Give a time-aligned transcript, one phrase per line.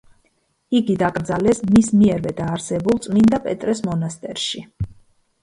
[0.77, 4.65] იგი დაკრძალეს მის მიერვე დაარსებულ წმინდა პეტრეს მონასტერში.